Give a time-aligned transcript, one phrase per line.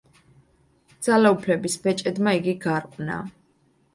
[1.07, 3.19] ძალაუფლების ბეჭედმა იგი გარყვნა.